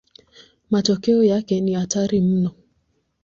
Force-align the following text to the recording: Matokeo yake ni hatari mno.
Matokeo 0.69 1.23
yake 1.23 1.61
ni 1.61 1.73
hatari 1.73 2.21
mno. 2.21 2.51